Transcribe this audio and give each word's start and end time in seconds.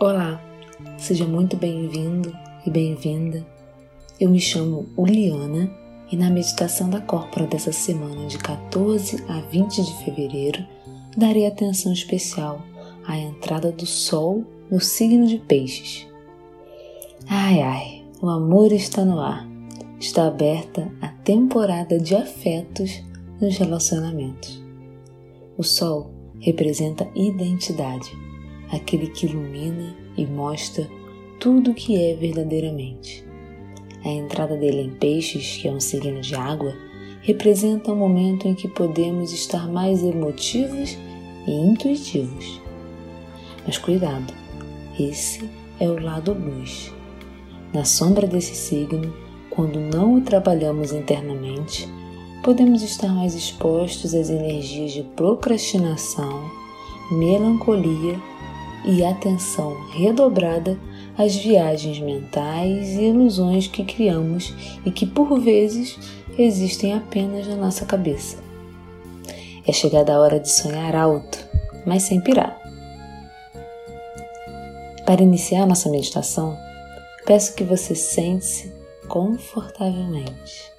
Olá, 0.00 0.40
seja 0.96 1.26
muito 1.26 1.54
bem-vindo 1.54 2.34
e 2.64 2.70
bem-vinda. 2.70 3.46
Eu 4.18 4.30
me 4.30 4.40
chamo 4.40 4.88
Uliana 4.96 5.70
e 6.10 6.16
na 6.16 6.30
meditação 6.30 6.88
da 6.88 6.98
Corpora 6.98 7.46
dessa 7.46 7.72
semana, 7.72 8.26
de 8.26 8.38
14 8.38 9.22
a 9.28 9.42
20 9.50 9.82
de 9.82 10.04
fevereiro, 10.04 10.66
darei 11.14 11.46
atenção 11.46 11.92
especial 11.92 12.62
à 13.06 13.18
entrada 13.18 13.70
do 13.70 13.84
Sol 13.84 14.42
no 14.70 14.80
signo 14.80 15.26
de 15.26 15.36
Peixes. 15.36 16.08
Ai 17.28 17.60
ai, 17.60 18.04
o 18.22 18.30
amor 18.30 18.72
está 18.72 19.04
no 19.04 19.20
ar. 19.20 19.46
Está 19.98 20.26
aberta 20.26 20.90
a 21.02 21.08
temporada 21.08 22.00
de 22.00 22.16
afetos 22.16 23.02
nos 23.38 23.58
relacionamentos. 23.58 24.64
O 25.58 25.62
Sol 25.62 26.18
representa 26.40 27.08
identidade 27.14 28.10
aquele 28.70 29.08
que 29.08 29.26
ilumina 29.26 29.96
e 30.16 30.26
mostra 30.26 30.88
tudo 31.38 31.72
o 31.72 31.74
que 31.74 32.00
é 32.00 32.14
verdadeiramente. 32.14 33.24
A 34.04 34.08
entrada 34.08 34.56
dele 34.56 34.82
em 34.82 34.90
Peixes, 34.90 35.58
que 35.58 35.68
é 35.68 35.72
um 35.72 35.80
signo 35.80 36.20
de 36.20 36.34
água, 36.34 36.74
representa 37.22 37.92
um 37.92 37.96
momento 37.96 38.48
em 38.48 38.54
que 38.54 38.68
podemos 38.68 39.32
estar 39.32 39.68
mais 39.68 40.02
emotivos 40.02 40.96
e 41.46 41.50
intuitivos. 41.50 42.60
Mas 43.66 43.76
cuidado, 43.76 44.32
esse 44.98 45.50
é 45.78 45.88
o 45.88 46.00
lado 46.00 46.32
luz. 46.32 46.92
Na 47.72 47.84
sombra 47.84 48.26
desse 48.26 48.54
signo, 48.54 49.14
quando 49.50 49.78
não 49.78 50.14
o 50.14 50.20
trabalhamos 50.22 50.92
internamente, 50.92 51.88
podemos 52.42 52.82
estar 52.82 53.08
mais 53.08 53.34
expostos 53.34 54.14
às 54.14 54.30
energias 54.30 54.92
de 54.92 55.02
procrastinação, 55.02 56.50
melancolia 57.10 58.18
e 58.84 59.04
atenção 59.04 59.76
redobrada 59.90 60.78
às 61.18 61.36
viagens 61.36 61.98
mentais 61.98 62.96
e 62.96 63.04
ilusões 63.04 63.66
que 63.66 63.84
criamos 63.84 64.54
e 64.86 64.90
que 64.90 65.06
por 65.06 65.38
vezes 65.38 65.98
existem 66.38 66.94
apenas 66.94 67.46
na 67.46 67.56
nossa 67.56 67.84
cabeça. 67.84 68.38
É 69.66 69.72
chegada 69.72 70.14
a 70.14 70.20
hora 70.20 70.40
de 70.40 70.50
sonhar 70.50 70.96
alto, 70.96 71.38
mas 71.84 72.04
sem 72.04 72.20
pirar. 72.20 72.58
Para 75.04 75.22
iniciar 75.22 75.66
nossa 75.66 75.90
meditação, 75.90 76.56
peço 77.26 77.54
que 77.54 77.64
você 77.64 77.94
sente-se 77.94 78.72
confortavelmente. 79.08 80.72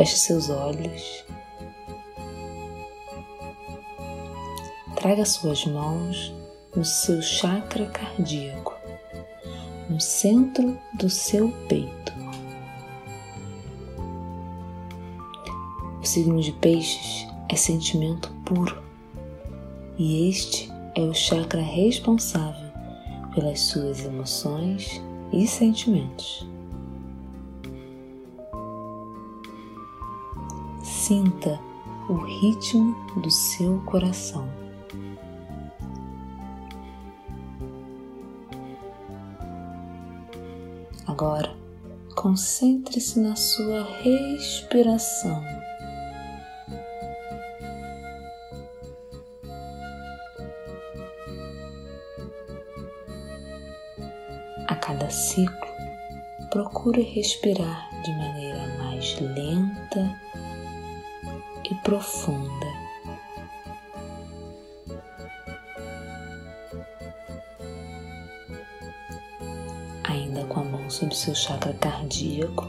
Feche 0.00 0.16
seus 0.16 0.48
olhos 0.48 1.26
Traga 4.96 5.26
suas 5.26 5.66
mãos 5.66 6.32
no 6.74 6.82
seu 6.86 7.20
chakra 7.20 7.84
cardíaco, 7.84 8.74
no 9.90 10.00
centro 10.00 10.78
do 10.94 11.10
seu 11.10 11.50
peito. 11.68 12.14
O 16.00 16.06
signo 16.06 16.40
de 16.40 16.52
Peixes 16.52 17.26
é 17.50 17.56
sentimento 17.56 18.32
puro 18.46 18.82
e 19.98 20.30
este 20.30 20.72
é 20.94 21.02
o 21.02 21.12
chakra 21.12 21.60
responsável 21.60 22.70
pelas 23.34 23.60
suas 23.60 24.02
emoções 24.02 25.02
e 25.30 25.46
sentimentos. 25.46 26.48
Sinta 31.10 31.58
o 32.08 32.14
ritmo 32.14 32.94
do 33.20 33.28
seu 33.28 33.80
coração. 33.80 34.48
Agora, 41.08 41.52
concentre-se 42.14 43.18
na 43.18 43.34
sua 43.34 43.82
respiração. 44.04 45.42
A 54.68 54.76
cada 54.76 55.10
ciclo, 55.10 55.58
procure 56.50 57.02
respirar 57.02 57.90
de 58.00 58.12
maneira 58.12 58.64
mais 58.78 59.18
lenta 59.18 60.16
e 61.70 61.74
profunda. 61.76 62.90
ainda 70.30 70.44
com 70.44 70.60
a 70.60 70.64
mão 70.64 70.90
sobre 70.90 71.14
seu 71.14 71.34
chakra 71.34 71.72
cardíaco, 71.74 72.66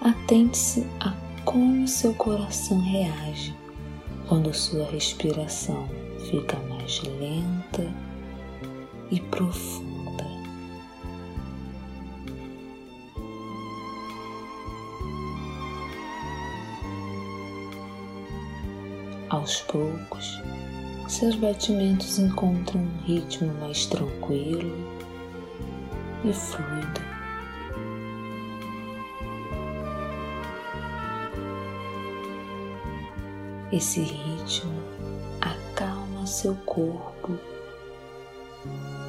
atente-se 0.00 0.86
a 1.00 1.14
como 1.44 1.88
seu 1.88 2.14
coração 2.14 2.80
reage 2.80 3.54
quando 4.28 4.52
sua 4.54 4.84
respiração 4.86 5.88
fica 6.30 6.56
mais 6.68 7.02
lenta 7.02 7.92
e 9.10 9.20
profunda. 9.20 9.89
Aos 19.40 19.62
poucos, 19.62 20.38
seus 21.08 21.34
batimentos 21.34 22.18
encontram 22.18 22.82
um 22.82 23.02
ritmo 23.06 23.50
mais 23.54 23.86
tranquilo 23.86 24.70
e 26.22 26.30
fluido. 26.30 27.00
Esse 33.72 34.00
ritmo 34.02 34.74
acalma 35.40 36.26
seu 36.26 36.54
corpo, 36.66 37.38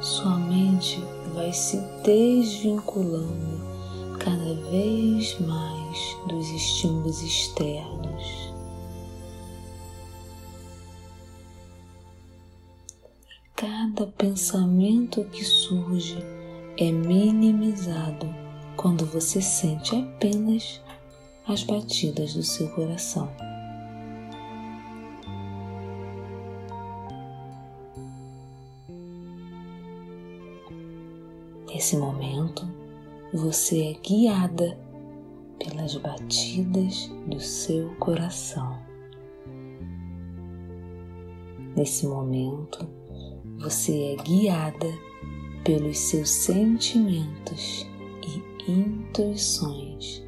sua 0.00 0.38
mente 0.38 1.02
vai 1.34 1.52
se 1.52 1.78
desvinculando 2.04 3.60
cada 4.20 4.54
vez 4.70 5.36
mais 5.40 6.16
dos 6.28 6.48
estímulos 6.48 7.20
externos. 7.22 8.41
Cada 14.02 14.12
pensamento 14.14 15.22
que 15.26 15.44
surge 15.44 16.18
é 16.76 16.90
minimizado 16.90 18.26
quando 18.76 19.06
você 19.06 19.40
sente 19.40 19.94
apenas 19.94 20.82
as 21.46 21.62
batidas 21.62 22.34
do 22.34 22.42
seu 22.42 22.68
coração. 22.70 23.30
Nesse 31.68 31.96
momento, 31.96 32.68
você 33.32 33.84
é 33.84 33.92
guiada 33.92 34.76
pelas 35.60 35.94
batidas 35.94 37.08
do 37.28 37.38
seu 37.38 37.94
coração. 38.00 38.80
Nesse 41.76 42.04
momento, 42.04 43.01
você 43.62 44.16
é 44.18 44.22
guiada 44.22 44.92
pelos 45.62 45.96
seus 45.96 46.30
sentimentos 46.30 47.86
e 48.26 48.42
intuições 48.68 50.20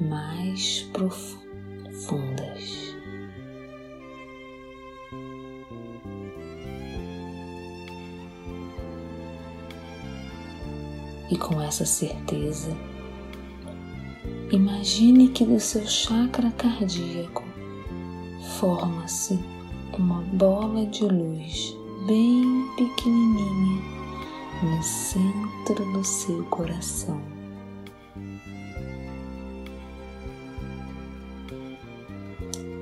mais 0.00 0.88
profundas. 0.94 2.96
E 11.30 11.36
com 11.36 11.60
essa 11.60 11.84
certeza, 11.84 12.74
imagine 14.50 15.28
que 15.28 15.44
do 15.44 15.60
seu 15.60 15.86
chakra 15.86 16.50
cardíaco 16.52 17.44
forma-se 18.58 19.38
uma 19.98 20.22
bola 20.22 20.86
de 20.86 21.04
luz 21.04 21.76
bem 22.06 22.53
pequenininha 22.76 23.82
no 24.62 24.82
centro 24.82 25.84
do 25.92 26.04
seu 26.04 26.44
coração. 26.46 27.20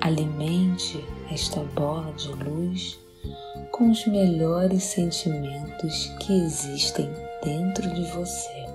Alimente 0.00 1.04
esta 1.30 1.60
bola 1.74 2.12
de 2.12 2.28
luz 2.32 2.98
com 3.70 3.90
os 3.90 4.06
melhores 4.06 4.82
sentimentos 4.84 6.06
que 6.20 6.32
existem 6.32 7.08
dentro 7.42 7.88
de 7.94 8.04
você. 8.12 8.66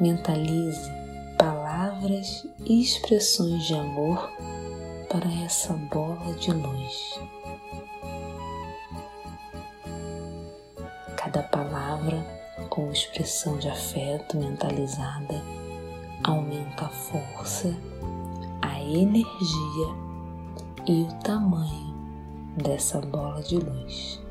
Mentalize 0.00 0.90
palavras 1.38 2.46
e 2.64 2.82
expressões 2.82 3.64
de 3.64 3.74
amor 3.74 4.30
para 5.08 5.28
essa 5.44 5.72
bola 5.72 6.34
de 6.34 6.52
luz. 6.52 7.20
Cada 11.16 11.42
palavra 11.42 12.24
ou 12.70 12.92
expressão 12.92 13.58
de 13.58 13.68
afeto 13.68 14.36
mentalizada 14.36 15.42
aumenta 16.22 16.84
a 16.84 16.88
força, 16.90 17.74
a 18.60 18.82
energia 18.82 19.88
e 20.86 21.02
o 21.02 21.12
tamanho 21.22 21.94
dessa 22.62 23.00
bola 23.00 23.42
de 23.42 23.56
luz. 23.58 24.22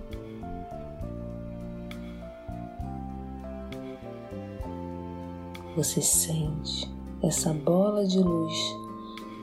Você 5.75 6.01
sente 6.01 6.89
essa 7.22 7.54
bola 7.54 8.06
de 8.06 8.19
luz 8.19 8.56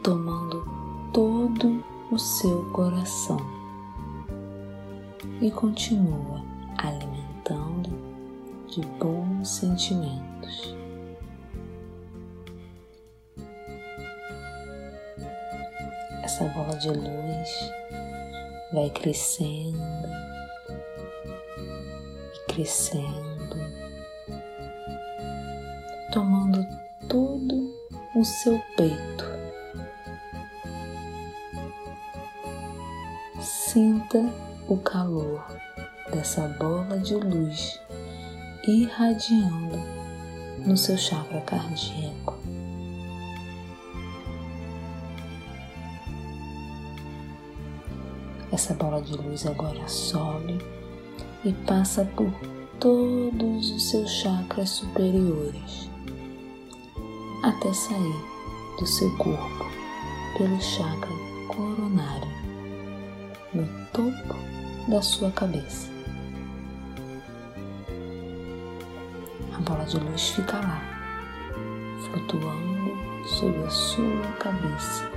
tomando 0.03 0.72
todo 1.13 1.85
o 2.11 2.19
seu 2.19 2.65
coração 2.71 3.37
e 5.43 5.51
continua 5.51 6.43
alimentando 6.79 7.91
de 8.67 8.81
bons 8.99 9.47
sentimentos. 9.47 10.75
Essa 16.23 16.45
bola 16.45 16.79
de 16.79 16.89
luz 16.89 17.73
vai 18.73 18.89
crescendo 18.89 20.09
e 22.35 22.53
crescendo, 22.53 23.57
tomando 26.11 26.67
todo 27.07 27.71
o 28.17 28.25
seu 28.25 28.59
peito. 28.79 29.32
Sinta 34.13 34.31
o 34.69 34.77
calor 34.77 35.43
dessa 36.13 36.47
bola 36.61 36.99
de 36.99 37.15
luz 37.15 37.81
irradiando 38.69 39.79
no 40.67 40.77
seu 40.77 40.99
chakra 40.99 41.41
cardíaco. 41.41 42.35
Essa 48.53 48.75
bola 48.75 49.01
de 49.01 49.17
luz 49.17 49.47
agora 49.47 49.89
sobe 49.89 50.59
e 51.43 51.53
passa 51.67 52.05
por 52.05 52.31
todos 52.79 53.71
os 53.71 53.91
seus 53.91 54.11
chakras 54.11 54.69
superiores 54.69 55.89
até 57.43 57.73
sair 57.73 58.25
do 58.79 58.87
seu 58.87 59.11
corpo 59.17 59.65
pelo 60.37 60.61
chakra 60.61 61.17
coronário 61.49 62.31
no 63.55 63.82
topo 63.93 64.35
da 64.89 65.01
sua 65.03 65.31
cabeça. 65.31 65.89
A 69.55 69.61
bola 69.61 69.85
de 69.85 69.99
luz 69.99 70.31
fica 70.31 70.59
lá, 70.59 70.83
flutuando 72.07 72.97
sobre 73.27 73.63
a 73.63 73.71
sua 73.71 74.33
cabeça 74.39 75.11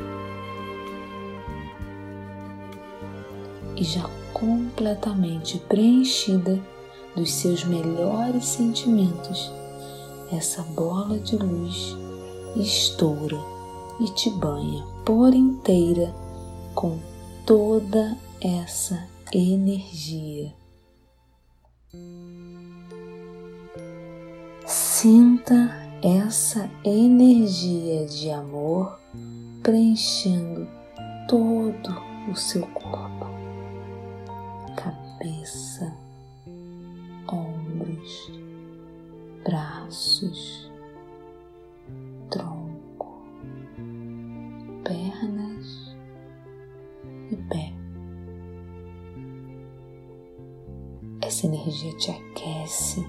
e 3.75 3.83
já 3.83 4.09
completamente 4.33 5.59
preenchida 5.59 6.61
dos 7.15 7.33
seus 7.33 7.63
melhores 7.63 8.45
sentimentos, 8.45 9.51
essa 10.31 10.61
bola 10.63 11.17
de 11.19 11.37
luz 11.37 11.95
estoura 12.57 13.37
e 13.99 14.09
te 14.11 14.29
banha 14.29 14.83
por 15.05 15.33
inteira 15.33 16.13
com 16.73 16.99
toda 17.45 18.17
essa 18.41 19.07
energia. 19.33 20.53
Sinta 24.65 25.75
essa 26.01 26.69
energia 26.83 28.05
de 28.05 28.29
amor 28.31 28.99
preenchendo 29.63 30.67
todo 31.27 31.95
o 32.31 32.35
seu 32.35 32.65
corpo 32.67 33.35
cabeça, 35.25 35.91
ombros, 37.27 38.31
braços, 39.43 40.71
energia 51.75 51.93
te 51.93 52.11
aquece, 52.11 53.05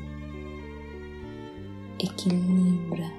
equilibra 1.99 3.11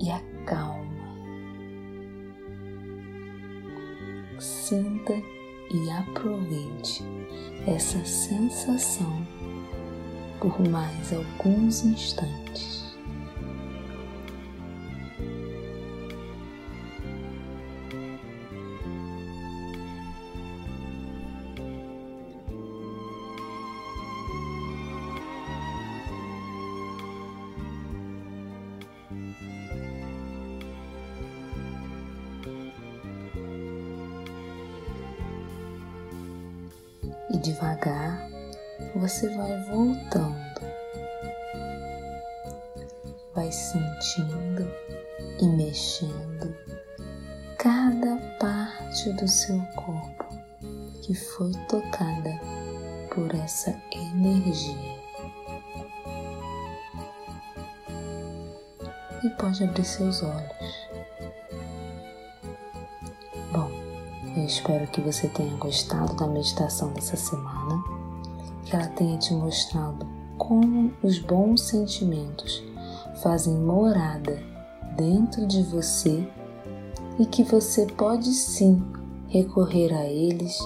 e 0.00 0.10
acalma. 0.10 0.84
Sinta 4.38 5.14
e 5.70 5.90
aproveite 5.90 7.02
essa 7.66 8.04
sensação 8.04 9.26
por 10.38 10.60
mais 10.68 11.12
alguns 11.12 11.84
instantes. 11.84 12.83
E 37.34 37.38
devagar 37.38 38.30
você 38.94 39.28
vai 39.30 39.60
voltando, 39.64 40.60
vai 43.34 43.50
sentindo 43.50 44.70
e 45.40 45.46
mexendo 45.48 46.56
cada 47.58 48.16
parte 48.38 49.12
do 49.14 49.26
seu 49.26 49.60
corpo 49.74 50.24
que 51.02 51.12
foi 51.12 51.52
tocada 51.68 52.40
por 53.12 53.34
essa 53.34 53.76
energia. 53.92 54.94
E 59.24 59.30
pode 59.30 59.64
abrir 59.64 59.84
seus 59.84 60.22
olhos. 60.22 60.83
Espero 64.44 64.86
que 64.88 65.00
você 65.00 65.28
tenha 65.28 65.56
gostado 65.56 66.14
da 66.14 66.26
meditação 66.26 66.92
dessa 66.92 67.16
semana, 67.16 67.82
que 68.64 68.76
ela 68.76 68.88
tenha 68.88 69.16
te 69.18 69.32
mostrado 69.32 70.06
como 70.36 70.92
os 71.02 71.18
bons 71.18 71.62
sentimentos 71.62 72.62
fazem 73.22 73.54
morada 73.54 74.42
dentro 74.96 75.46
de 75.46 75.62
você 75.62 76.28
e 77.18 77.24
que 77.26 77.42
você 77.42 77.86
pode 77.86 78.32
sim 78.32 78.82
recorrer 79.28 79.92
a 79.94 80.04
eles 80.04 80.58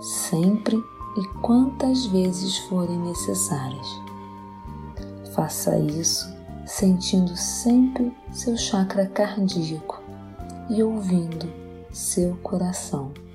sempre 0.00 0.76
e 0.76 1.28
quantas 1.40 2.06
vezes 2.06 2.58
forem 2.68 2.98
necessárias. 2.98 3.86
Faça 5.34 5.78
isso 5.78 6.34
sentindo 6.64 7.36
sempre 7.36 8.16
seu 8.32 8.56
chakra 8.56 9.06
cardíaco 9.06 10.02
e 10.70 10.82
ouvindo 10.82 11.52
seu 11.92 12.36
coração. 12.38 13.25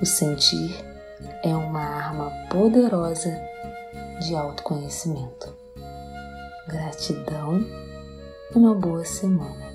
O 0.00 0.06
sentir 0.06 0.82
é 1.44 1.54
uma 1.54 1.82
arma 1.82 2.30
poderosa 2.48 3.38
de 4.22 4.34
autoconhecimento. 4.34 5.54
Gratidão 6.66 7.60
e 7.60 8.56
uma 8.56 8.74
boa 8.74 9.04
semana. 9.04 9.69